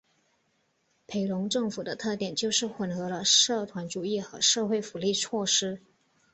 [1.05, 5.79] 裴隆政府的特点就是混合了社团主义和社会福利措施。